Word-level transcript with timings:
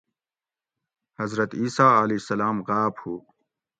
حضرت 1.19 1.49
عیسٰی 1.59 1.89
علیہ 2.03 2.19
السلام 2.21 2.57
غاۤپ 2.67 2.95
ہُو 3.01 3.15